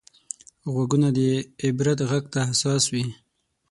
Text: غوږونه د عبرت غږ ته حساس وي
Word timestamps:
غوږونه 0.73 1.09
د 1.17 1.19
عبرت 1.63 1.99
غږ 2.09 2.23
ته 2.33 2.39
حساس 2.49 2.83
وي 2.93 3.05